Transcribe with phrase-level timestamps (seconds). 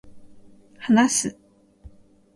[0.89, 1.37] 話す